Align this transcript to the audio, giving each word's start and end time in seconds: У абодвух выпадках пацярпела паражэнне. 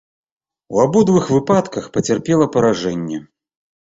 У 0.77 0.79
абодвух 0.85 1.27
выпадках 1.33 1.85
пацярпела 1.97 2.47
паражэнне. 2.55 3.19